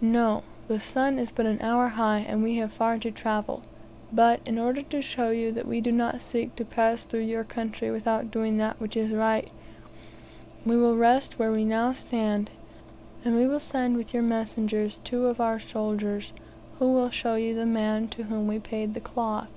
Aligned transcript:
"No; 0.00 0.44
the 0.68 0.78
sun 0.78 1.18
is 1.18 1.32
but 1.32 1.46
an 1.46 1.60
hour 1.60 1.88
high, 1.88 2.18
and 2.20 2.44
we 2.44 2.58
have 2.58 2.70
far 2.72 2.96
to 3.00 3.10
travel; 3.10 3.62
but, 4.12 4.38
in 4.46 4.56
order 4.56 4.82
to 4.82 5.02
show 5.02 5.30
you 5.30 5.52
we 5.66 5.80
do 5.80 5.90
not 5.90 6.22
seek 6.22 6.54
to 6.54 6.64
pass 6.64 7.02
through 7.02 7.24
your 7.26 7.42
country 7.42 7.90
without 7.90 8.30
doing 8.30 8.56
that 8.58 8.80
which 8.80 8.96
is 8.96 9.10
right, 9.10 9.48
we 10.64 10.76
will 10.76 10.96
rest 10.96 11.40
where 11.40 11.50
we 11.50 11.64
now 11.64 11.90
stand, 11.92 12.50
and 13.24 13.34
we 13.34 13.48
will 13.48 13.58
send 13.58 13.96
with 13.96 14.14
your 14.14 14.22
messengers 14.22 15.00
two 15.02 15.26
of 15.26 15.40
our 15.40 15.58
soldiers, 15.58 16.32
who 16.78 16.92
will 16.92 17.10
show 17.10 17.34
you 17.34 17.52
the 17.52 17.66
man 17.66 18.06
to 18.06 18.22
whom 18.22 18.46
we 18.46 18.60
paid 18.60 18.94
the 18.94 19.00
cloth." 19.00 19.50